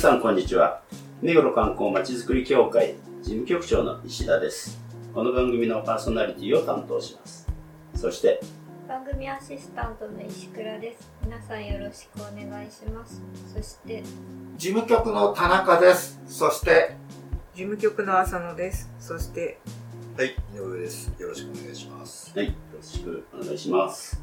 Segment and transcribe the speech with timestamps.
[0.00, 0.80] 皆さんこんにちは
[1.20, 4.80] 目黒観光まちづくり協会事務局長の石田です
[5.12, 7.46] この番組のパーソナリティを担当します
[7.94, 8.40] そして
[8.88, 13.20] 番組アシスタントの石倉です皆さんよろしくお願いします
[13.54, 14.02] そして
[14.56, 16.18] 事務局の田中です。
[16.26, 16.96] そして、
[17.54, 18.90] 事務局の浅野です。
[18.98, 19.58] そして、
[20.16, 21.10] はい、井上です。
[21.18, 22.38] よろしくお願いします。
[22.38, 24.22] はいよろしくお願いします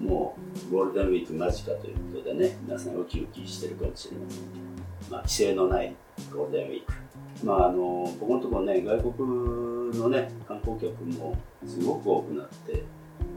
[0.00, 0.36] も
[0.70, 4.75] うゴールデンウィーク間近ということでね皆さんウキウキしてるかもしれませんけど
[5.10, 5.94] まあ規制のない
[6.32, 6.92] ゴールデンウィーク
[7.44, 7.78] まああの
[8.18, 12.82] ここのところね外国のね観光客もすごく多くなって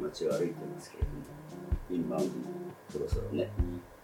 [0.02, 1.20] 街を歩いてますけれども
[1.92, 2.34] インバウンドも
[2.92, 3.50] そろそろね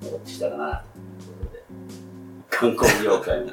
[0.01, 0.83] 戻ってきたかな
[1.23, 1.63] ということで
[2.49, 3.51] 観光業界も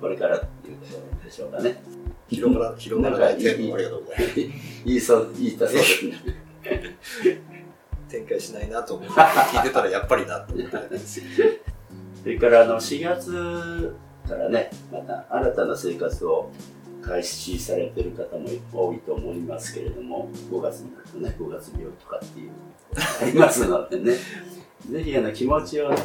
[0.00, 1.82] これからっていうことでしょうかね
[2.28, 4.34] 広がら、広がらない点もありがとうございます。
[4.84, 6.14] 言いそう言いたそうですね
[8.08, 11.24] 展開しないなと思って、聞いてたらやっぱりなと思ったんですよ。
[12.22, 13.96] それからあの4月
[14.28, 16.50] からね、また新たな生活を
[17.02, 22.50] 開始されてる方も多いと思いますけれども、5月になるとね、5月病とかっていう、
[23.22, 24.14] ありますのでね、
[24.90, 25.96] ぜひあの気持ちをよ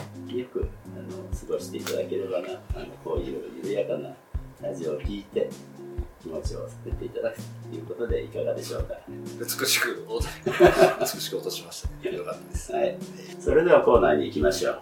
[0.51, 4.15] くあの過ごしていただければな、あのこういう緩やかな
[4.61, 5.49] ラジオを聞いて、
[6.23, 7.35] 気持ちを捨てていただく
[7.69, 8.95] ということでいかがでしょうか。
[9.07, 10.07] 美しく、
[10.99, 12.17] 美しく落としましたね。
[12.17, 12.71] よかったです。
[12.71, 12.97] はい。
[13.39, 14.81] それではコーナーに行きましょう。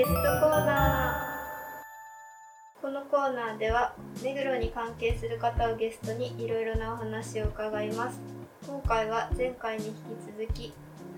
[0.00, 2.80] ゲストコーナー。
[2.80, 3.94] このコーナーでは
[4.24, 8.18] 目黒に関係する方をゲストにいろいろなお話を伺います。
[8.66, 9.96] 今回は前回に引き
[10.38, 10.72] 続き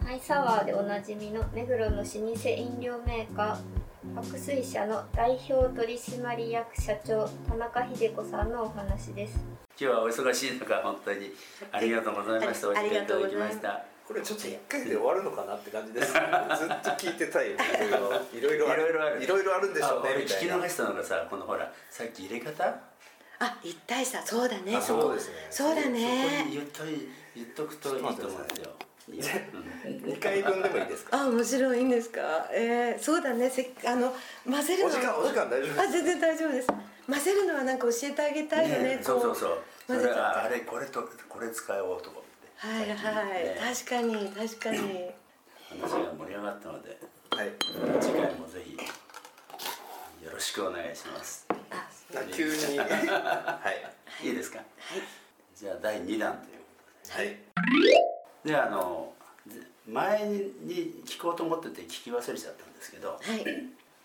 [0.05, 9.39] ハイサワーでおなじみの目黒の老舗飲料メーカー白水社の代表取締役社長田中秀子さんのお話です。
[9.81, 11.33] 今日はお忙しい中本当に
[11.73, 12.69] ありがとうございました。
[12.69, 13.85] お時間いただきました。
[14.07, 16.21] これちょっと一回で終わるのかなって感じです、ね。
[16.59, 17.53] ずっと聞いてたい。
[17.53, 18.83] いろいろ、いろいろある。
[18.83, 20.57] いろいろあるいろいろあるんでしょうねあ、俺みたいな。
[20.57, 22.75] 聞き逃したのがさ、このほら、さっき入れ方？
[23.39, 24.77] あ、一体差、そうだね。
[24.77, 26.53] あそうですねそうだそこねに。
[26.53, 28.71] 言っとい、言っとくといいと思うんですよ。
[30.05, 31.23] 二回分でもいいですか？
[31.23, 32.49] あ、面白いいいんですか？
[32.53, 33.49] えー、そうだね。
[33.51, 34.15] せっあの
[34.49, 34.89] 混ぜるの。
[34.89, 36.69] お時間、お時間大丈夫あ、全然大丈夫です。
[37.09, 38.97] 混ぜるのはなんか教えてあげたいよね。
[38.97, 39.35] ねそうそうう。
[39.35, 39.59] そう。
[39.89, 42.31] それはあれこれとこれ使おうと思って。
[42.57, 45.11] はいはい、ね確かに確かに。
[45.69, 46.99] 話が盛り上がったので、
[47.31, 47.53] はい。
[48.01, 48.75] 次回もぜひ
[50.25, 51.47] よろしくお願いします。
[51.51, 51.89] あ、
[52.33, 52.79] 急に。
[52.79, 53.59] は
[54.23, 54.27] い。
[54.27, 54.61] いいですか？
[55.57, 56.65] じゃあ第二弾というこ
[57.03, 57.25] とで。
[57.25, 57.53] はい。
[58.45, 59.13] であの
[59.89, 63.19] 前に聞こうと思ってて聞き忘れちゃったんですけどはい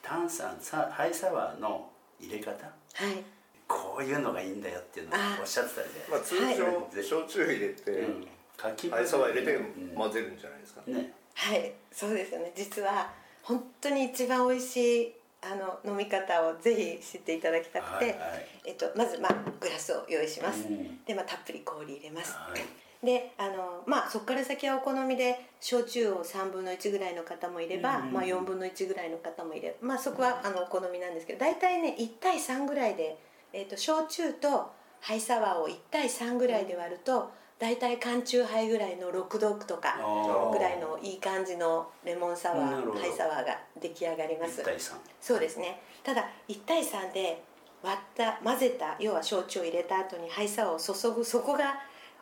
[0.02, 2.52] 炭酸さハイサワーの入れ方
[2.98, 3.24] はい。
[3.68, 10.82] こういうのがいいんだよっていうのをあおっしゃってたじゃまあ、通常、焼酎入れて、ない、うん、かきアイサワー入れてうん混ぜるんじゃないですか。
[10.88, 11.14] ね。
[11.36, 12.52] はい、そうですよね。
[12.56, 13.12] 実は
[13.44, 18.48] 本当に一番美味しいあの飲み方をぜひ知っていただきたくて、はいはい。
[18.66, 20.66] えっとまずまあグラスを用意します。
[20.68, 21.04] うん。
[21.06, 22.34] でまあたっぷり氷入れます。
[22.34, 33.18] はいであのまあそこから先はお好みで焼酎を3分の1ぐらいの方もいれば、うんまあ、4分の1ぐらいの方もいれば、まあ、そこはあのお好みなんですけど大体ね1対3ぐらいで、
[33.54, 34.72] えっと焼酎と
[35.02, 40.52] ハイサワーを1対3ぐらいで割ると大体缶チューハイぐらいの6度とかあー。
[40.52, 44.62] ぐらいのいい感じのレモンサワーハイサワーが出来上がります。
[44.62, 44.98] 1対三。
[45.20, 45.82] そうですね。
[46.04, 47.42] ただ1対3で
[47.84, 51.80] 割った混ぜた要は焼酎を入れた後にハイサワーを注ぐそこが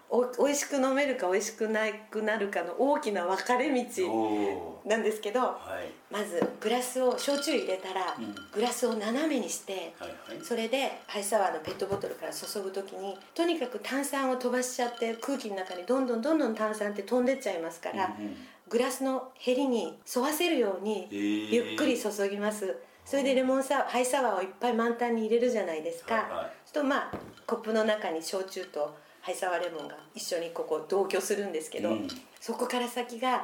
[0.10, 6.14] お美味しく飲めるか美味しくなくなるかの大きな分かれ道なんですけどはい。
[6.14, 8.36] まずグラスを焼酎入れたらうん。
[8.54, 10.44] グラスを斜めにしてはいはい。
[10.44, 18.36] それでハイサワーのペットボトルから注ぐ時にとにかく炭酸を飛ばしちゃって空気の中にどんどんどんどん炭酸って飛んでっちゃいますから、うんうん。
[18.70, 22.76] グラスのへりに沿わせるようにゆっくり注ぎます、
[23.06, 26.74] それでレモンサワーハイサワーをいっぱい満タンに入れるじゃないですか、はいはい。
[26.74, 27.12] とまあ
[27.46, 28.96] コップの中に焼酎と
[29.26, 32.08] ハイサワーレモンが一緒にここ同居するんですけど、うん。
[32.40, 33.42] そこから先が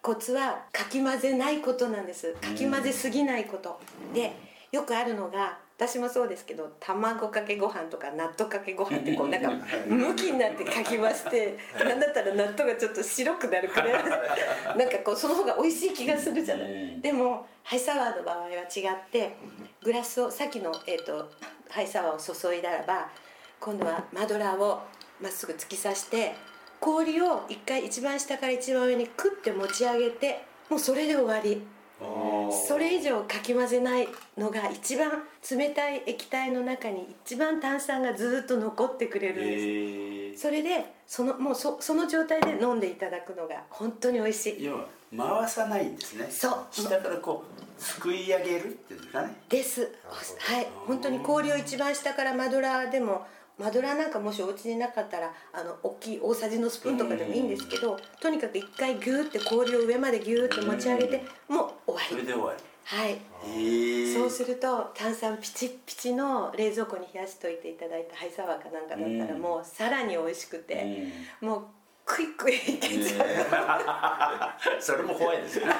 [0.00, 2.34] コツはかき混ぜないことなんです。
[2.34, 3.80] かき混ぜすぎないこと、
[4.14, 4.32] で
[4.70, 9.50] よくあるのが私もそうですけど卵かけご飯とか納豆かけご飯ってこうなんか
[9.88, 14.04] 向きになってかきましてなんだったら納豆がちょっと白くなるくらい
[14.78, 17.00] なんかこうその方が美味しい気がするじゃない。
[17.00, 19.34] でもハイサワーの場合は違って
[19.82, 21.28] グラスをさっきの、えー、と
[21.70, 23.10] ハイサワーを注いだらば
[23.58, 24.80] 今度はマドラーを
[25.20, 26.34] まっすぐ突き刺して
[26.80, 31.62] 氷を一回一番下から一番上にクッて持ち上げてもうそれで終わり。
[32.66, 44.64] それ以上かき混ぜないのが一番冷たい液体の中に一番炭酸がずっと残ってくれるんです、えー、それでそのもうそその状態で飲んでいただくのが本当に美味しい。
[44.64, 46.26] 要は回さないんですね。
[46.28, 46.66] そう。
[46.70, 49.34] 下からこうすくい上げるっていうんですかね。
[49.48, 49.92] です。
[50.38, 50.66] はい。
[50.86, 53.26] 本当に氷を一番下からマドラーでも
[53.58, 71.08] マドラーなんかもしお家になかったらあの大きい大さじのスプーンとかでもいいんですけどとにかく一回ギューって氷を上までギューって持ち上げてもう終わりそれで終わりはいそうすると炭酸ピチピチの冷蔵庫に冷やしといていただいたハイサワーかなんかだったらもうさらに美味しくて、
[71.40, 71.62] もう
[72.04, 75.72] クイクイいけちゃう、それも怖いですよね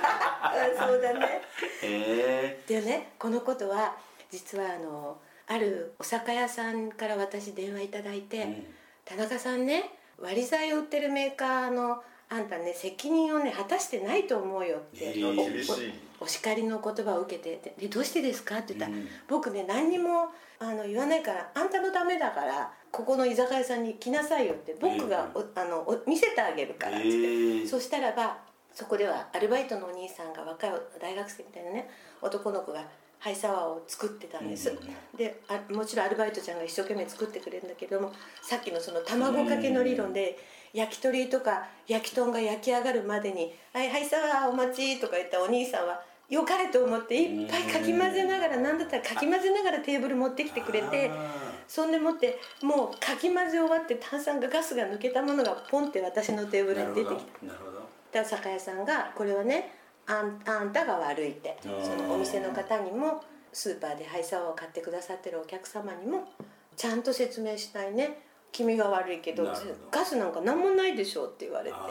[0.78, 1.42] そうだね
[1.82, 3.96] へでねこのことは
[4.30, 8.70] 実はあのあるお酒屋さんから私電話いただいて、え
[9.04, 15.92] 田中さんね割り剤を売ってるメーカーのあんたね責任をね果たしてないと思うよって、えーお厳しい。
[16.20, 19.08] おお叱りの言葉を受けてで「どうしてですか?」って言ったら、うん。
[19.28, 27.08] 僕ね何にもあの言わないからあんたのためだからここの居酒屋さんに来なさいよって僕がお、あのお見せてあげるからって。
[27.08, 27.30] 言って、え。
[27.64, 28.38] ーそしたらば
[28.72, 30.70] そこではアルバイトのお兄さんが若い
[31.00, 31.88] 大学生みたいなね
[32.22, 32.84] 男の子が
[33.24, 34.78] ハイサワーを作ってたんです、うん
[35.16, 38.12] であもちろんアルバイトちゃんが一生懸命作ってくれるんだけども
[38.42, 40.36] さっきのその卵かけの理論で
[40.74, 57.46] 焼き鳥とか焼き豚が焼き上がるまでに「はいハイサワーお待ち」とか言ったお兄さんは良かれと思っていっぱいかき混ぜながら何だったらかき混ぜながらテーブル持ってきてくれてあそんでもってもうかき混ぜ終わって炭酸がガスが抜けたものがポンって私のテーブルに出てきた。
[57.46, 57.84] なるほど。
[58.12, 63.22] で酒屋さんがこれはねあんあんたが悪いってそのお店の方にも
[63.52, 66.28] スーパーでハイサワーを買ってくださってるお客様にも
[66.76, 68.18] ちゃんと説明しないね。
[68.54, 69.52] 君が悪いけど
[69.90, 71.76] ガスなんか何もないでしょって言われて。
[71.76, 71.84] そう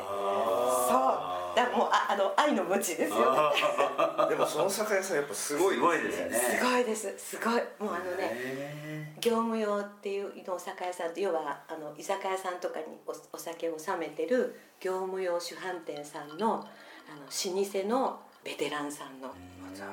[1.56, 3.52] だからもうああの愛の無知ですよ。
[3.52, 3.60] ね
[4.30, 5.76] でもその酒屋さんやっぱすごい。
[5.76, 6.38] すごいですよね。
[6.38, 7.14] すごいです。
[7.18, 7.54] すごい。
[7.80, 16.66] もうあのねへ業務用っていうのお酒屋さんって要はあの居酒屋さんとかにおお酒を納めてる業務用主販店さんの
[17.10, 19.34] あの老舗のベテランさんのだ
[19.76, 19.86] だ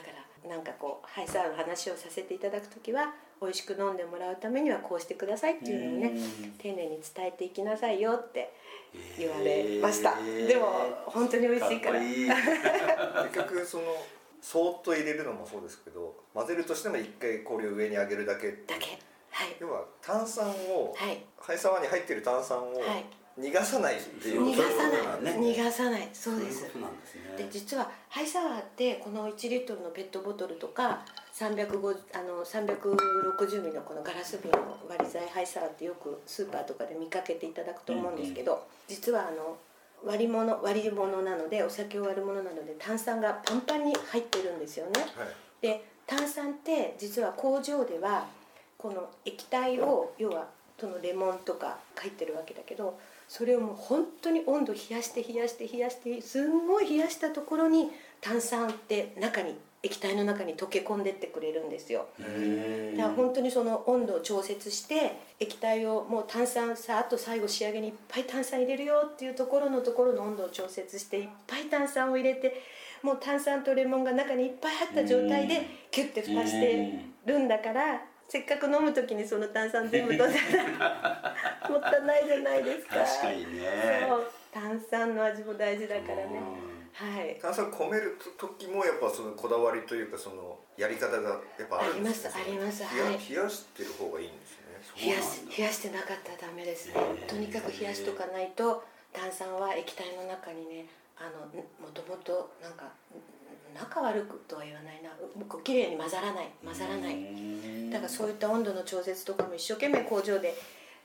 [0.00, 0.06] か
[0.44, 6.52] らなんかこうハイサーの話をさせていただく時は美味しく飲んでもらうためにはこうしてくださいっていうのをねうん。
[6.52, 8.52] 丁寧に伝えていきなさいよって
[9.18, 10.66] 言われました、でも
[11.06, 12.00] 本当に美味しいから。
[12.00, 13.84] 結局その
[14.40, 18.98] そーっと入れるのもそうですけど混ぜるとしても一回氷を上に上げるだけだけ。
[19.30, 19.56] はい。
[19.60, 21.24] 要は炭酸を、はい。
[21.40, 23.04] ハイサワーに入ってる炭酸をはい
[23.38, 24.44] 逃がさないっていう。
[24.44, 25.52] 逃がさなないね。
[25.54, 26.08] 逃がさない。
[26.12, 26.62] そうです。
[26.64, 26.82] ですね。
[27.36, 39.56] で実はハイサワーってこの1リットルのペットボトルとか350あの360ミリのこのガラス瓶の割り剤ハイサワーってよくスーパーとかで見かけていただくと思うんですけど、実はあの
[40.04, 44.92] 割り物割り物なのでお酒を割るものなので炭酸がパンパンに入ってるんですよね。
[45.00, 45.08] はい。
[45.62, 48.26] で炭酸って実は工場では
[48.76, 50.48] この液体を要は
[50.78, 52.98] そのレモンとか入ってるわけだけど
[53.32, 57.88] それをもう本当に温度冷やして冷やして冷やしてすんごい冷やしたところに
[58.20, 62.08] 炭酸って中に液体の中に溶け込んでってくれるんですよ。
[62.18, 72.62] だから本当にその温度を調節して液体をもう炭酸さあと最後仕上げにいっぱい炭酸入れるよっていうところのところの温度を調節していっぱい炭酸を入れて
[73.02, 82.96] もう炭酸とレモンが中にいっぱい入った状態でキュッて蓋してるんだからせっかく飲む時にその炭酸全部飲んだらもったいないじゃないですか。
[82.96, 84.06] 確かにね。
[84.08, 84.30] そう。
[84.52, 86.40] 炭酸の味も大事だからね。
[86.92, 87.38] はい。
[87.40, 92.94] 炭酸込める時もやっぱそのこだわりというかそのやり方がやっぱあるんですねありますあります。
[92.94, 93.18] 冷やはい。
[93.28, 94.62] 冷やしてる方がいいんですね。
[95.00, 96.94] 冷やし冷やしてなかったらダメですね。
[97.26, 101.46] とにかく冷やしとかないと炭酸は液体の中にねあの
[101.80, 102.88] もともとなんかん
[103.74, 105.10] 仲悪くとは言わないな。
[105.10, 106.50] うこう綺麗に混ざらない。
[106.62, 107.90] 混ざらない。
[107.90, 110.54] だからそういった温度の調節とかも一生懸命工場で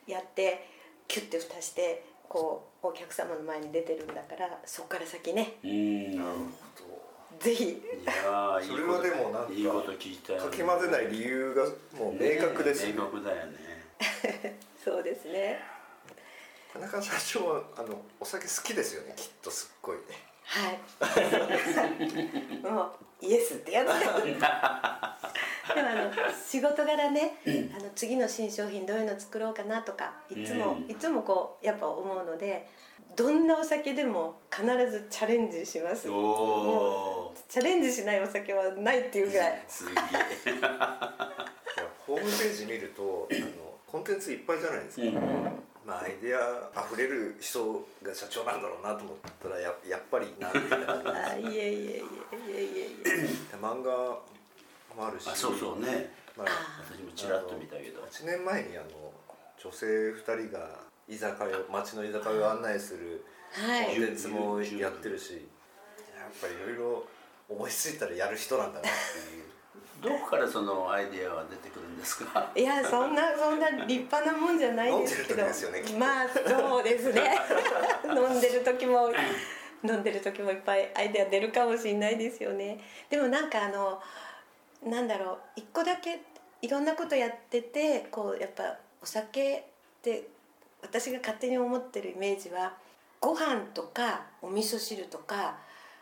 [0.08, 0.68] やって
[1.08, 5.54] キュッて蓋してこうお客様の前に出てるんだからそこから先ね。
[5.64, 6.18] うん。
[6.18, 6.30] なる
[7.40, 7.64] ぜひ。
[7.66, 11.64] いやーそれはでもなんかいいこと聞いたよほどかき混ぜない理由が
[11.98, 12.94] もう明確ですよね。
[12.98, 13.58] 明確だよね。
[14.84, 15.60] そうですね。
[16.74, 19.14] 田中社長はあのお酒好きですよね。
[19.16, 20.04] きっとすっごいね。
[20.44, 20.80] はい。
[22.64, 22.84] も
[23.22, 23.90] うイエスってやつ
[25.76, 26.12] でもあの
[26.48, 30.92] 仕事柄ねあの次の新商品どういうの作ろうかなとかいつも、うん。
[30.92, 32.68] いつもこうやっぱ思うので
[33.16, 36.10] どんなお酒でも必ずチャレンジします。
[36.10, 39.62] おおチャレンジしないお酒はないっていうぐらい。
[42.08, 43.42] ホームページ見るとあの
[43.86, 45.06] コンテンツいっぱいじゃないですか、
[45.86, 46.40] まあアイデア
[46.76, 50.76] あふれる人が社長なんだろうなと思ったらややっぱりなみた
[51.38, 52.04] いえいえいえいえい
[52.56, 52.68] えい
[53.02, 53.04] え。
[53.04, 53.10] で
[53.62, 54.20] 漫画
[54.98, 55.30] もあるし。
[55.30, 56.12] あそうそうね。
[56.36, 56.48] まあ、
[56.84, 58.02] 私もちらっと見たけど。
[58.02, 58.88] 8年前にあの
[59.64, 60.68] 女性2人が
[61.08, 63.86] 居酒屋町の居酒屋を案内するはい。
[63.86, 65.34] コンテンツもやってるし。
[65.34, 67.06] やっぱりいろいろ
[67.48, 68.82] 思いついたらやる人なんだな。
[68.82, 68.90] って
[69.38, 69.48] いう
[70.00, 72.52] どこからそのアイデアは出てくるんですか？
[72.56, 75.42] いやそんなそんな立派なもんじゃないですけど。
[75.44, 77.40] 飲んでる時ですよねまあそうですね。
[78.06, 79.10] 飲んでる時も
[79.84, 82.80] 飲んでる時もいっぱいアイデア出るかもしれないですよね。
[83.10, 84.02] でもなんかあの
[84.86, 86.22] なんだろう一個だけ
[86.62, 89.64] いろんなことやっててこうやっぱお酒っ
[90.02, 90.28] て
[90.82, 92.74] 私が勝手に思ってるイメージは
[93.20, 95.58] ご飯とかお味噌汁とか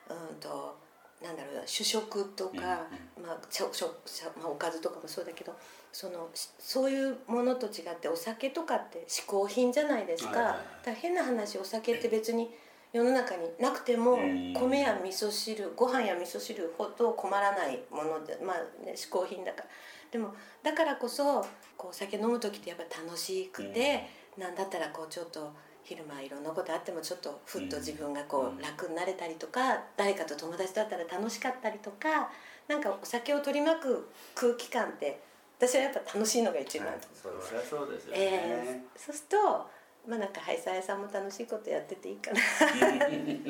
[0.10, 0.77] うんと
[1.24, 2.86] なんだろうな主食とか、
[3.22, 3.96] まあしょしょ
[4.38, 5.55] まあ、おかずとかもそうだけど
[5.91, 12.53] そのしそういうものと違ってお酒とかって嗜好品じゃないですか,、だから変な話お酒って別に
[12.96, 14.54] 世の中になくてもうん。
[14.54, 19.66] 米や味噌汁ご飯や味噌汁ほど困らないものでまあね嗜好品だから。
[20.12, 20.34] でも
[20.64, 21.42] だからこそ
[21.75, 25.52] こうお酒飲む時ってやっぱ楽しくて、なんだったらこうちょっと
[25.84, 32.30] 昼間いろんなことあってもちょっとふっと自分がこう楽になれたりとか誰かと友達だったら楽しかったりとか
[32.70, 35.20] なんかお酒を取り巻く空気感って
[35.60, 39.68] 私はやっぱ楽しいのが一番、それはそりゃそうですよええね、そうすると
[40.07, 42.39] まあなんかハイサー屋さんも楽しいことやってていいかな。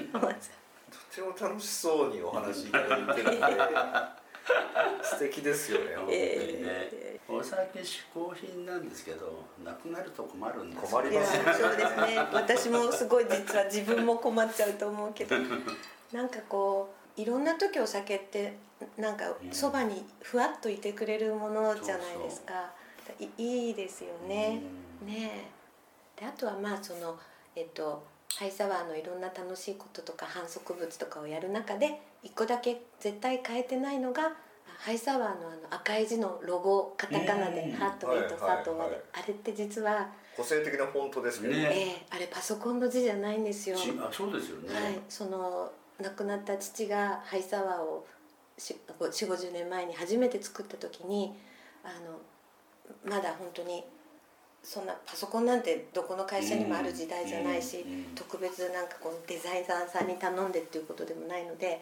[0.09, 0.17] と
[1.13, 3.31] ても楽しそうにお話いただいてる。
[3.31, 3.41] んで
[5.01, 11.37] 素敵ですよね、 本当にえお酒嗜好品なんですけどなくなると困るんですよ困りいやます。
[11.37, 12.17] よ そうですね。
[12.31, 15.35] 私もすごい実は自分も困っちゃうと思うけど。
[16.11, 18.55] なんかこういろんな時お酒って
[18.97, 22.71] なんかそばにふわっといてくれるものじゃないですか。
[23.19, 24.61] いいいですよね。
[25.01, 25.45] ねえ
[26.19, 27.17] であとはまあその
[27.55, 28.03] えっと
[28.37, 34.33] ハイサワーのいろんな楽しいこととか反則物とかをやる中で一個だけ絶対変えてないのが
[34.77, 41.69] ハイサワーのあの赤い字のロゴカタカナでうん「ハートメイトはい佐藤まであれって実は個性的なフォントですけど、ね。
[41.71, 43.77] ええあれパソコンの字じゃないんですよ。
[43.77, 48.05] ちあそうですよね、はい、その亡くなった父がハイサワーを
[48.57, 51.33] 4 5 0年前に初めて作った時に
[51.83, 52.19] あの
[53.09, 53.85] まだ本当に
[54.65, 61.81] そんなパソコンなんてどこの会社にもある時代じゃないし、特別なんかこうデザイナーさんに頼んでっていうことでもないので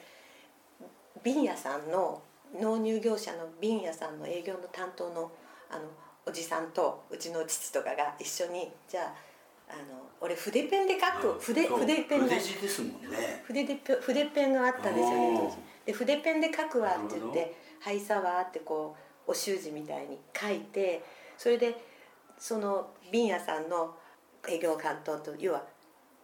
[1.23, 2.21] 瓶屋さんの
[2.59, 5.31] 納入業者の瓶屋さんの営業の担当の
[5.71, 5.83] あの
[6.25, 9.13] おじさんとうちの父とかが一緒にじゃあ
[9.69, 13.43] あの俺筆ペンで書く筆筆ペンが筆字ですもんね。
[13.45, 15.53] 筆でペ筆ペンがあったんですよね。
[15.85, 18.95] で筆ペンで書くわって言って「ハイサワー」ってこ
[19.27, 21.01] うお習字みたいに書いて
[21.37, 21.92] それで
[22.43, 23.95] その瓶屋さんの
[24.49, 25.63] 営業担当と要は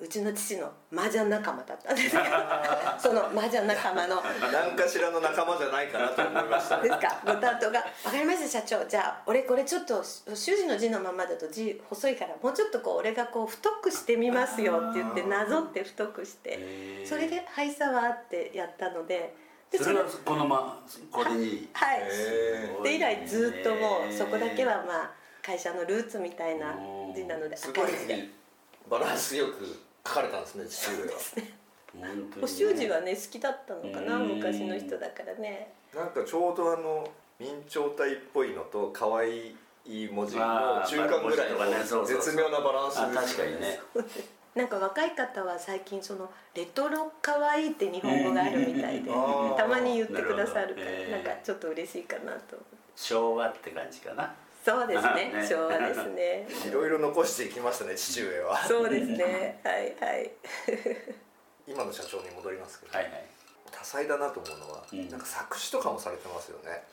[0.02, 2.22] うちの父の麻雀仲間だったんですよ
[3.00, 4.22] その麻雀仲間の。
[4.52, 7.22] 何かしらの仲間じゃないかなと思いましたですか？
[7.26, 8.84] ご担当が「分かりました社長。
[8.86, 19.34] じゃあ俺これちょっと習字の字のままだと字細いからもうちょっとこう俺がこう太くしてみますよ」って言ってなぞって太くしてそれで「ハイサワー」ってやったので
[19.72, 22.02] でそれはこのまこれにはい。
[22.04, 26.76] へで以来ずっともうそこだけはまあ会社のルーツみたいな
[27.16, 28.30] 字なのですごい赤い字で
[28.90, 29.66] バランスよく
[30.06, 31.10] 書かれたんですね父上は
[31.94, 32.42] 本当にね。
[32.44, 34.28] お習字はね好きだったのかなうん。
[34.36, 35.74] 昔の人だからね。
[35.96, 37.08] なんかちょうどあの
[37.40, 39.48] 明朝体っぽいのと可愛
[39.86, 40.44] い文字の
[40.86, 43.00] 中間ぐらいの絶妙なバランス。
[43.00, 43.80] あです確かにね。
[44.56, 49.12] なんか若い方は最近そのレトロ可愛いって日本語があるみたいで
[49.56, 52.58] たまに言ってくださるからなんかちょっと嬉しいかなと
[52.96, 54.34] 昭和って感じかな
[54.70, 55.32] そうですね。
[55.34, 55.48] ね。
[55.48, 56.48] 昭和ですね。
[56.68, 58.58] いろいろ残していきましたね父上は。
[58.68, 59.60] そうですね。
[59.64, 60.32] はいはい。
[61.68, 63.26] 今の社長に戻りますけど、はいはい。
[63.72, 65.10] 多彩だなと思うのは、うん。
[65.10, 66.84] なんか作詞とかもされてますよね。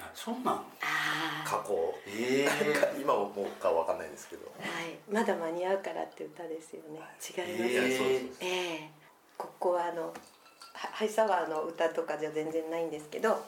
[0.00, 0.54] あそうなん？
[0.54, 3.30] ああ過去ええ今も
[3.60, 4.46] かわかんないんですけど。
[4.46, 4.52] は
[4.86, 4.96] い。
[5.08, 6.98] まだ間に合うからって歌ですよね。
[6.98, 7.40] 違います。
[7.40, 8.08] えいやそうそう
[8.40, 8.90] ええ。
[9.36, 10.12] ここはあの
[10.72, 13.42] ハハイサワーの歌とかじゃ全然ないんですけど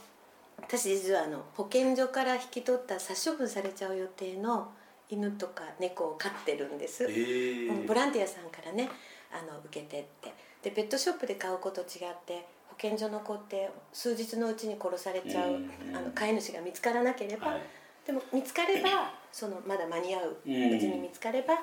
[0.62, 4.72] 私実はあの保健所から引き取った殺処分されちゃう予定の
[5.08, 8.88] 犬とか猫を飼ってるんです、ええもうボランティアさんからね
[9.32, 10.32] あの受けてって。
[10.62, 11.86] でペットショップで買うこと違っ
[12.26, 15.96] て保健所の子って数日のうちに殺されちゃう、うん。
[15.96, 17.62] あの飼い主が見つからなければ、はい。
[18.06, 20.30] でも見つかればそのまだ間に合う。
[20.30, 21.54] うちに見つかれば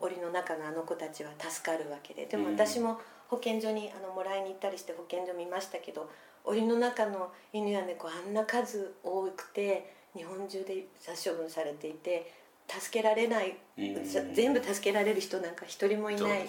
[0.00, 2.26] 檻の中のあの子たちは助かるわけで。
[2.26, 6.10] でもうん私も保健所にあのもらいに行ったりして保健所見ましたけど
[6.44, 12.32] 檻の中の犬や猫あんな数多くて日本中で殺処分されていて
[12.68, 14.34] 助けられないうん。
[14.34, 16.22] 全部助けられる人なんか一人もいない。
[16.42, 16.48] ね。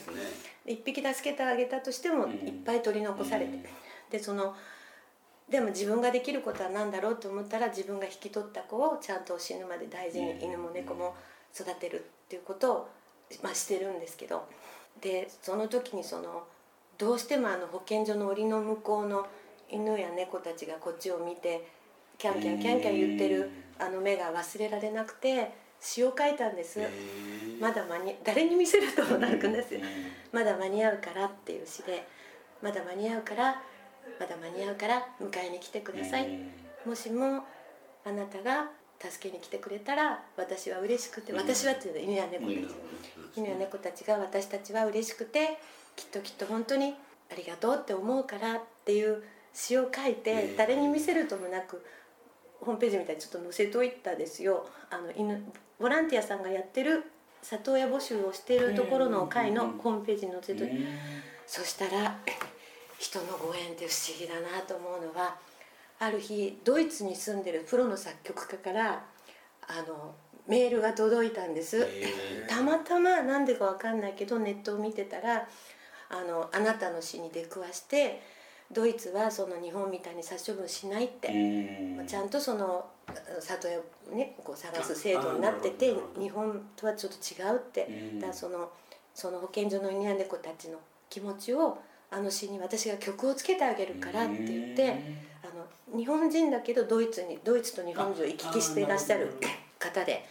[0.65, 2.31] 一匹助けてあげたとしてもうん。
[2.31, 3.63] いっぱい取り残されて、うん。
[4.11, 4.55] でその
[5.49, 10.41] でも自分ができることは何だろうと思ったら自分が引き取った子をちゃんと死ぬまで大事にうん。
[10.43, 11.15] 犬も猫も
[11.55, 12.89] 育てるっていうことを、
[13.43, 14.47] まあ、してるんですけど。
[15.01, 16.43] でその時にその
[16.97, 19.25] どうしてもあの保健所の檻の向こうの
[19.69, 21.65] 犬や猫たちがこっちを見て
[22.17, 26.79] キャンキャンキャンキャン言ってるあの目が忘れられなくて詩を書いたんです。
[27.61, 29.79] まだ間に誰に見せるともなくんですよ。
[30.33, 32.05] まだ間に合うからっていう詩で
[32.61, 33.61] まだ間に合うから
[34.19, 36.27] まだ間に合うから迎えに来てください。
[36.85, 37.45] もしも
[38.05, 42.75] あなたが助けに来てくれたら私は嬉しくて私はっていうのは犬や猫たち
[43.37, 45.57] 犬や猫たちが私たちは嬉しくて
[45.95, 46.95] きっときっと本当に
[47.31, 51.83] ありがとうって思うからっていう詩を書いて誰に見せるともなく
[52.61, 54.67] ホームページみたいにちょっと載せといたですよ。
[54.89, 55.41] あの犬
[55.79, 57.03] ボランティアさんがやってる
[57.41, 60.73] 里親募集をしているところの会のホームページに載せといて。
[61.49, 62.15] そしたら
[62.99, 65.35] 人のご縁って不思議だなと思うのは
[65.99, 69.03] ある日ドイツに住んでるプロの作曲家から
[69.67, 70.15] あの
[70.47, 71.85] メールが届いたんです。
[72.47, 75.47] たまたまなんでかわかんないけどネットを見てたら
[76.09, 78.21] あのあなたの詩に出くわして
[78.71, 81.27] ドイツはその日本みたいに殺処分しないって、
[82.07, 82.85] ちゃんとその
[83.39, 83.83] 里親を
[84.15, 88.71] ねこう探す制度になってて日本とはちょっと違うって、だその
[89.13, 90.79] その保健所の犬や猫たちの
[91.09, 91.77] 気持ちを
[92.11, 95.28] あの詩に私が曲をつけてあげるからって言って
[95.95, 99.33] 日本人だけどドイツにドイツと日本人を行き来していらっしゃる
[99.79, 100.25] 方で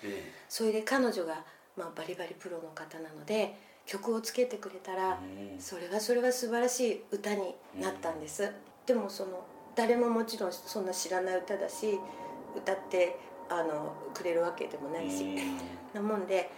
[0.48, 1.44] それで彼女が、
[1.76, 5.18] まあ、バリバリプロの方なので曲をつけてくれたら
[5.58, 8.52] それはそれは素晴らしい歌になったんです、
[8.86, 9.42] でもその
[9.74, 11.98] 誰ももちろんそんな知らない歌だし
[12.54, 13.16] 歌って
[13.48, 15.24] あのくれるわけでもないし、
[15.94, 16.50] なもんで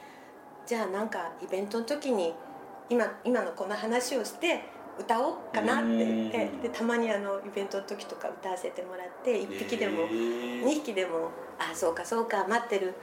[0.66, 2.34] じゃあなんかイベントの時に
[2.88, 4.64] 今今のこの話をして
[5.00, 6.62] 歌おうかなって言ってうん。
[6.62, 12.94] でたまにあのイベントの時とか歌わせてもらって1匹でも2匹でもあそうかそうか待ってる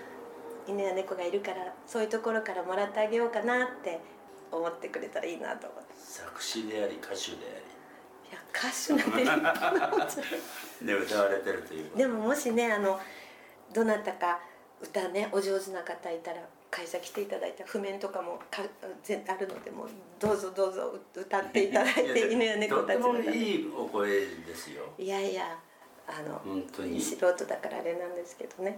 [0.67, 3.99] 犬や猫がいるからそういうところからもらってあげようかなって
[4.51, 5.87] 思ってくれたらいいなと思って。
[5.97, 7.67] 作詞であり歌手で
[8.29, 10.13] いや歌手なんてあ
[10.81, 12.99] りで歌われてるというでももしねあの
[13.73, 14.39] どなたか
[14.81, 16.37] 歌ねお上手な方いたら
[16.77, 18.61] 会社来ていただいた譜面とかもか
[19.03, 19.87] ぜあるのでもう
[20.19, 23.29] どうぞどうぞ歌っていただいて犬や猫たちとのために。
[23.29, 24.83] ってもいいお声ですよ。
[24.99, 25.57] いやいや
[26.07, 27.01] あの本当に。
[27.01, 28.77] 素人だからあれなんですけどね。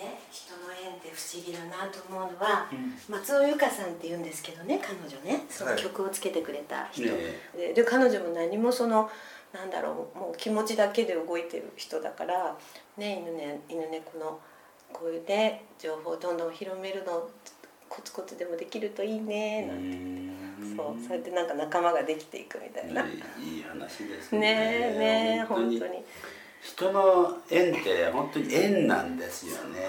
[0.00, 0.18] ね。
[0.32, 2.68] 人の縁って不思議だなと思うのは、
[3.08, 5.46] 松尾由香さんって言うんですけどね彼女ね。
[5.48, 7.10] その曲をつけてくれた人、ね
[7.56, 9.08] でで彼女も何もその
[9.52, 12.56] なんだろうもう気持ちだけで動いてる人だから
[12.96, 14.40] ね犬ね犬猫の
[14.92, 17.28] こういうね情報をどんどん広めるの
[17.88, 20.42] コツコツでもできるといいねなんて。
[20.76, 23.02] そうそうやってなんか仲間ができていくみたいな。
[23.02, 24.48] ねいい話ですえね
[24.98, 26.04] ねえ本当に。
[26.62, 29.80] 人の縁って本当に縁なんですよね。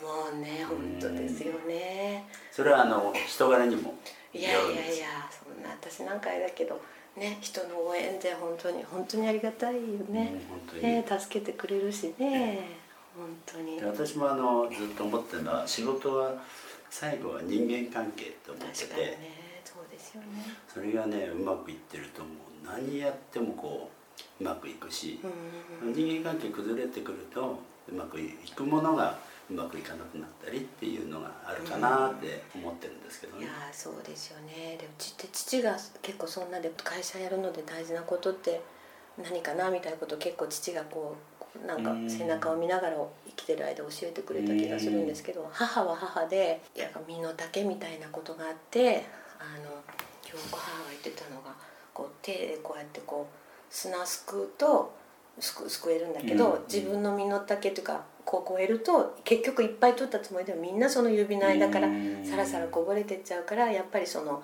[0.00, 2.28] そうもうね本当ですよね。
[2.52, 3.94] それはあの人柄にも
[4.34, 6.80] いやいやいやそんな私何回だけど
[7.16, 10.34] ね人の応援で本当に本当にありがたいよね。
[10.34, 10.82] うん本当に。
[10.82, 12.85] ね助けてくれるしね
[13.16, 13.80] 本当に。
[13.80, 16.32] で私もあのずっと思ってるのは仕事は
[16.90, 20.26] 最後は人間関係って思ってて、確かにねそうですよね。
[20.68, 22.46] それがねうまくいってるともう。
[22.66, 23.90] 何やってもこ
[24.40, 25.20] ううまくいくし、
[25.82, 29.16] うん人間関係崩れてくるとうまくいくものが
[29.48, 33.44] うまくいかなくなったりっていうのがあるかなって思ってるんですけどね。
[33.44, 33.52] いや。
[33.70, 34.76] ーそうですよね。
[34.80, 38.60] でうちって父が結構そんなで会社やるので大事なことって
[39.22, 41.35] 何かなみたいなことを結構父がこう
[41.66, 49.04] なんかうん背中を見ながら生きてる間教えてくれた気がするんですけど母は母でいや身の丈みたいなことがあって
[49.38, 49.70] あの
[50.28, 51.54] 今日母が言ってたのが
[51.94, 53.36] こう手でこうやってこう
[53.70, 54.94] 砂すくうと
[55.38, 56.62] すくすくえるんだけど、うん。
[56.62, 62.24] 自分の身の丈というかこうこうえると結局いっぱい取ったつもりでもみんなその指の間からうん。
[62.24, 64.42] さらさらこぼれてっちゃうからやっぱりその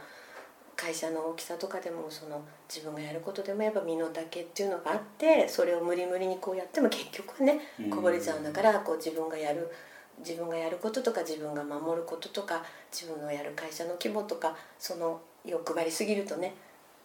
[0.83, 7.91] 会社の大きさとかでもその自分がやることでもやっぱ身の丈っていうのがあってそれを無理無理にこうやっても結局はねうん。
[7.91, 9.71] こぼれちゃうんだからこう自分がやる
[10.19, 16.55] 自分がやることとか自分が守ることとか自分のやる会社の規模とかその欲張りすぎるとね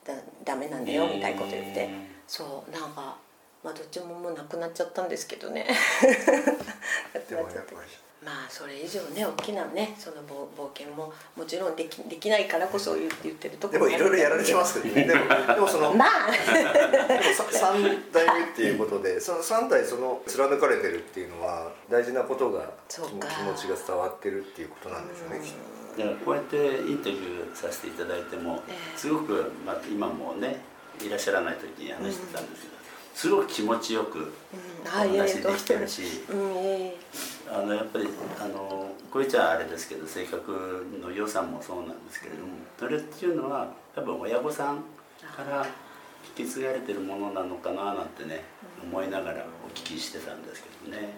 [0.04, 1.88] だダメなんだよみたいなこと言って。
[2.28, 3.16] そうなんか
[3.64, 5.68] まあどっちももうなくなっちゃったんですけどね。
[7.14, 7.46] なくでなっ
[8.28, 15.06] まあそれ以上ね大きなねその冒冒険ももちろんできできないからこそ言って言ってるとこでもいろいろやられてますけどね。
[15.08, 15.24] でも
[15.56, 16.30] でもそのまあ。
[17.08, 23.30] でもさ三代目っていうことでその三代その貫かれてるっていうのは大事なことが気そうか。
[23.30, 25.54] 気持ちが伝わってるっていうことなんでしょうねきっ
[25.96, 26.02] と。
[26.02, 28.98] だからこうやってインタビューさせていただいてもええ。
[28.98, 30.60] すごく、まあ、今もね
[31.02, 32.77] いらっしゃらない時に話してたんですけど、
[33.18, 34.28] すごく気持ちよくうん。
[34.86, 36.04] お話できてるし。
[37.52, 38.08] あのやっぱり
[38.40, 44.84] あのこいちゃんあれですけど性格の良さもそうなんですけれどもそれっていうのは多分親御さん
[45.36, 45.66] から
[46.38, 48.44] 引き継がれてるものなのかななんてね
[48.84, 51.14] 思いながらお聞きしてたんですけどね。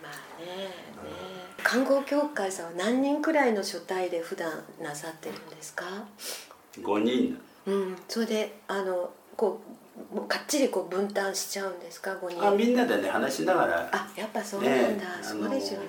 [0.00, 0.70] まあねね。
[1.64, 5.86] 観光協会さんは何人くらいの所帯で普段なさってるんですか
[6.76, 7.40] ？5人。
[7.66, 13.90] うんそれであのこうもうかっちりこう分担しちゃうんですか？5人あみんなでね話しながら。
[13.92, 15.86] あやっぱそうなんだ、ねえそうですよね。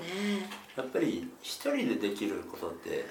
[0.76, 3.06] やっぱり一人でできることって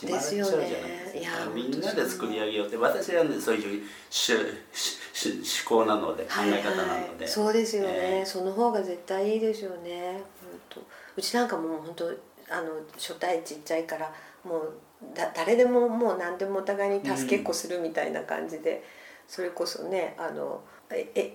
[0.00, 1.12] 決まっちゃうじゃないですか。
[1.12, 1.20] ね。
[1.20, 2.76] いやみんなで作り上げようって。
[2.76, 4.36] 私はねそういう主
[4.72, 8.26] 主主思考なので考え方なので、そうですよね、ええ。
[8.26, 10.22] その方が絶対いいですよね。
[11.16, 12.04] うちなんかもう本当
[12.48, 14.12] あの初対ちっちゃいから
[14.44, 14.72] もう
[15.14, 18.82] だ誰でももう何でもお互いに助けっこするみたいな感じで、
[19.30, 21.34] それこそねあのええ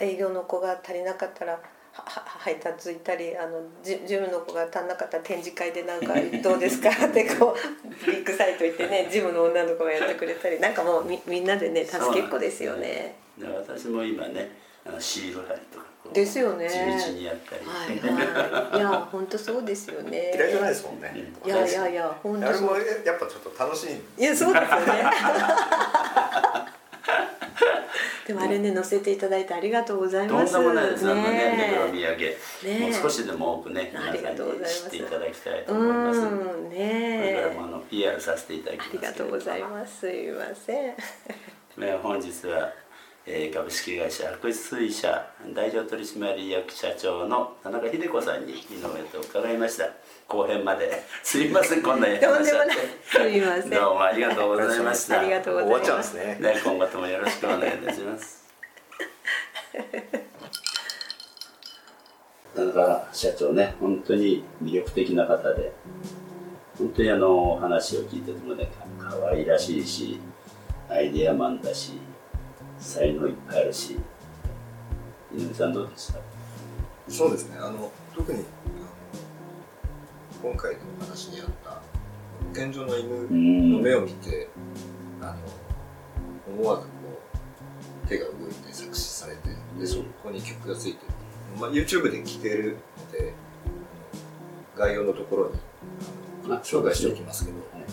[0.00, 1.60] 営業の子が足りなかったらは
[1.92, 13.14] は配達行ったりあのジ事務の子が足んなかったら展示会でなんか「どうですか?」ってこうビッグサイト行ってね事務の女の子がやってくれたりなんかもうみみんなでね助けっこですよね。
[13.38, 14.50] で私も今ね
[14.84, 20.32] あのシール貼りとかこうですよね地道にやったり、はいはい、いや本当そうですよね。
[20.34, 22.48] 嫌いじゃないですもんね、いやいやいや本当。
[22.48, 25.04] あれもやっぱちょっと楽しいいやそうですよね。
[28.26, 30.52] でもあれね載せていただいてありがとうございとんます。
[30.54, 32.24] でもないです、あのねね目黒土
[32.64, 40.00] 産、ねもう少しでも多くねありがとうございます皆さんに知っていただきたいとう思います、んこれねからもあの PR させていただきますありがとうございます。
[40.00, 40.94] すいません。
[41.78, 42.72] ね本日は、
[43.26, 49.90] えー株式会社白水社代表取締役社長の田中秀子さんに井上と伺いました
[50.28, 52.68] 後編まで すいませんこんなにとんでもない。
[53.08, 53.70] すいません。
[53.70, 56.14] どうもありがとうございました ありがとうございます。
[56.14, 58.44] ですねね、今後ともよろしくお願いいたします。
[62.56, 65.72] 田中社長ね、本当に魅力的な方で、
[66.78, 70.18] 本当にあのお話を聞いててもね、可愛らしいし、
[70.88, 71.92] アイデアマンだし、
[72.80, 73.98] 才能いっぱいあるし、
[75.34, 76.18] 井上さんどうでした？
[77.08, 78.44] そうですねあの特に
[80.42, 81.80] 今回のお話にあった保
[82.54, 84.48] 健所の犬の目を見て、
[85.20, 85.36] あの
[86.54, 86.90] 思わずこ
[88.04, 91.12] う手が動いて作詞されてでそこに曲がついてる、
[91.60, 93.34] まあ、YouTube で聴けるので
[94.76, 95.58] 概要のところに
[96.62, 97.80] 紹介しておきますけど、はい。
[97.80, 97.86] や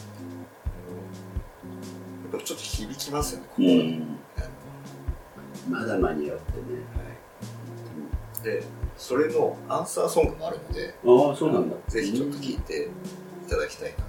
[2.37, 4.41] っぱちょっと響きますよねう心に、ん、あ
[5.71, 7.12] のまだ間に合ってね。
[8.43, 8.63] で
[8.97, 11.75] それのアンサーソングもあるのでああ、そうなんだ。
[11.87, 12.89] ぜひちょっと聴いて
[13.47, 14.03] いただきたいなと、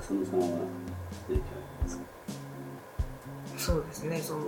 [0.00, 0.46] 浅野さんは
[1.28, 2.04] 何かありますか？
[3.56, 4.44] そうですねその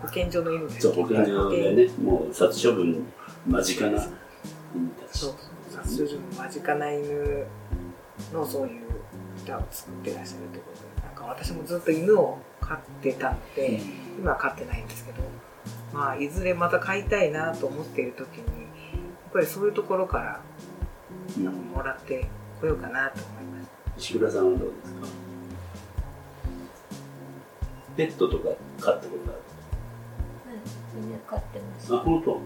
[0.00, 3.04] 保健所の犬ですそう、保健所でね、もう殺処分
[3.46, 3.90] 間近な
[4.74, 5.18] 犬たち。
[5.18, 5.34] そう。
[5.70, 7.46] 殺処分間近な犬
[8.32, 8.82] のそういう
[9.42, 13.80] 歌を作ってらっしゃるということでなんか私もずっと犬を飼ってたんで、
[14.18, 15.18] 今は飼ってないんですけど
[15.92, 18.44] まあいずれまた飼いたいなと思っている時にや
[19.28, 20.40] っぱりそういうところから
[21.36, 21.44] うん。
[21.74, 22.28] もらって
[22.60, 25.06] こようかなと思いました石倉さんはどうですか？
[27.96, 28.44] ペットとか
[28.80, 29.40] 飼ったこと
[30.98, 31.92] 犬飼ってます。
[31.94, 32.40] あるあ、本当？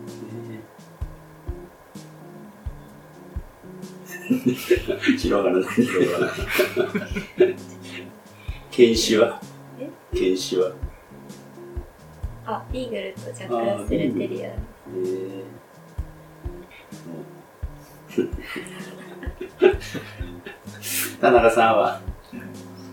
[5.19, 5.65] 広がらない。
[5.75, 7.57] 広がらない。
[8.71, 9.41] 犬種は？
[9.79, 9.89] え？
[10.13, 10.73] 犬種は？
[12.47, 15.45] あイーグルとジャックラッセルテリアえー。
[21.21, 22.01] 田中さんは？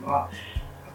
[0.06, 0.30] まあ、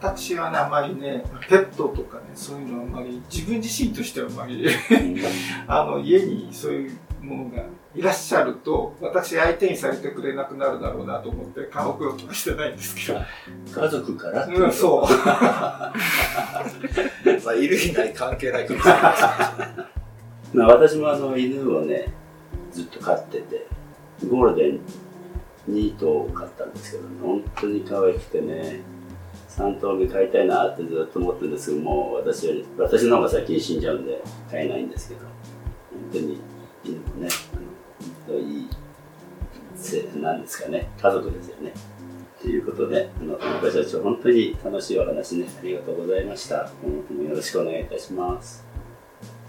[0.01, 4.67] 私はね、あまりね、ペットとかね、そういうのはあまり、自分自身としてはあまり、
[5.69, 7.63] あの、家にそういうものが
[7.95, 13.21] いらっしゃると、私相手にされてくれなくなるだろうなと思って、家屋をとかしてないんですけど。
[13.81, 14.47] 家族から？
[14.47, 15.07] うん、そう。
[17.47, 19.03] まあ、いるいない関係ないかもしれない
[20.53, 22.13] まあ、私もあの犬をね
[22.73, 23.67] ずっと飼ってて
[24.29, 24.81] ゴールデン
[25.71, 28.81] 2頭飼ったんですけど本当に可愛くてね
[29.51, 35.31] 3頭目飼いたいなってずっと思ってるんですけどもう私より私の方が先に死んじゃうんで飼えないんですけど本
[36.13, 36.41] 当に
[36.85, 37.63] 犬もねあの
[38.01, 38.69] 本当いい
[39.77, 41.73] せなんですかね家族ですよね。
[42.47, 46.71] ということであの田中社長本当に楽しいお話ねありがとうございました。
[46.81, 48.65] 今後ともよろしくお願いいたします。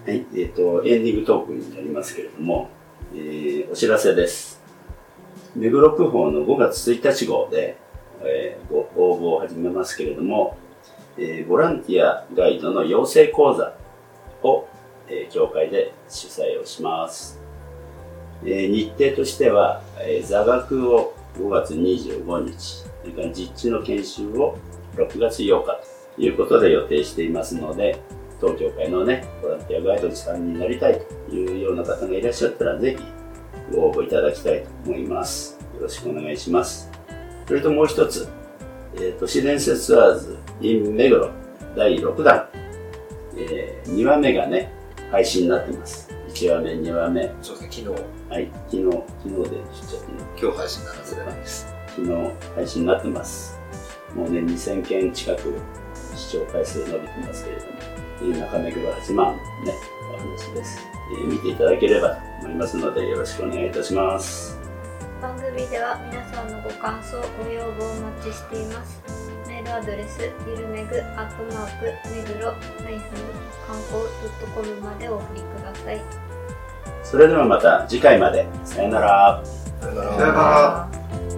[0.04, 2.70] はいえっ、とエンディングトークになりますけれども、
[3.14, 4.60] えーお知らせです。
[5.56, 7.78] 目黒区報の5月1日号で、
[8.24, 8.80] えーご
[9.12, 10.58] 応募を始めますけれども、
[11.20, 13.76] えーボランティアガイドの養成講座
[14.42, 14.68] を、
[15.08, 17.40] えー協会で主催をします。
[18.44, 24.58] えー日程としては、えー座学を5月25日、それから実地の研修を
[24.96, 25.80] 6月8日
[26.16, 28.02] ということで予定していますので、
[28.40, 35.60] 当協会のね、ボランティアガイドさんになりたいというような方がいらっしゃったら、ぜひご応募いただきたいと思います。
[35.76, 36.92] よろしくお願いします。
[37.48, 38.28] それともう一つ、
[38.96, 41.32] えー、都市伝説ツアーズ in 目黒
[41.76, 42.50] 第6弾、
[43.38, 44.72] え2話目がね、
[45.12, 46.07] 配信になっています。
[46.38, 48.32] 1話目、2話目、そうですね昨日。
[48.32, 48.84] はい、昨日、
[49.24, 51.24] 昨日でちゃってね、今日配信なんですね
[51.88, 53.60] 昨日配信になってます。
[54.14, 55.42] もうね、2000件近く
[56.16, 57.72] 視聴回数伸びてますけれども、
[58.22, 59.42] えー中目黒8万ね、
[60.14, 60.80] お話です、
[61.20, 64.60] えー見ていただければと思いますので、よろしくお願いいたします。
[65.20, 69.27] 番組では皆さんのご感想ご要望をお待ちしています
[69.68, 76.02] ルアドレスゆるめぐアットマークめぐろハイフン観光 .com までお送りください
[77.04, 78.46] それではまた次回まで。
[78.66, 79.42] さよなら。
[79.80, 81.37] さよなさよなら